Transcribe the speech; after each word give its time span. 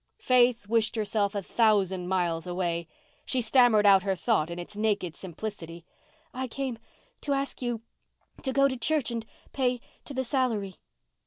Faith 0.17 0.67
wished 0.67 0.95
herself 0.95 1.35
a 1.35 1.43
thousand 1.43 2.07
miles 2.07 2.47
away. 2.47 2.87
She 3.23 3.39
stammered 3.39 3.85
out 3.85 4.01
her 4.01 4.15
thought 4.15 4.49
in 4.49 4.57
its 4.57 4.75
naked 4.75 5.15
simplicity. 5.15 5.85
"I 6.33 6.47
came—to 6.47 7.33
ask 7.33 7.61
you—to 7.61 8.51
go 8.51 8.67
to 8.67 8.77
church—and 8.77 9.27
pay—to 9.53 10.13
the 10.15 10.23
salary." 10.23 10.77